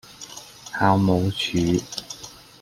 [0.71, 1.83] 校務處